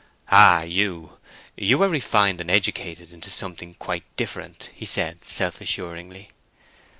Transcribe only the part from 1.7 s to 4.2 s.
are refined and educated into something quite